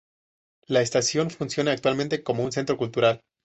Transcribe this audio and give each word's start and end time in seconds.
La 0.65 0.81
estación 0.81 1.29
funciona 1.29 1.73
actualmente 1.73 2.23
como 2.23 2.43
un 2.43 2.51
centro 2.51 2.75
cultural. 2.75 3.21